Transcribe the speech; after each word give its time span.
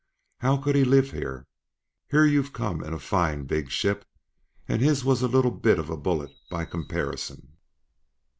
How 0.39 0.57
could 0.57 0.75
he 0.75 0.83
live 0.83 1.11
here? 1.11 1.45
Here 2.09 2.25
you've 2.25 2.53
come 2.53 2.83
in 2.83 2.91
a 2.91 2.97
fine, 2.97 3.43
big 3.45 3.69
ship, 3.69 4.03
and 4.67 4.81
his 4.81 5.05
was 5.05 5.21
a 5.21 5.27
little 5.27 5.51
bit 5.51 5.77
of 5.77 5.91
a 5.91 5.95
bullet 5.95 6.31
by 6.49 6.65
comparison. 6.65 7.49